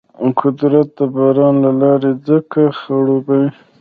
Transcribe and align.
قدرت 0.41 0.87
د 0.97 0.99
باران 1.13 1.55
له 1.65 1.71
لارې 1.81 2.11
ځمکه 2.25 2.61
خړوبوي. 2.79 3.47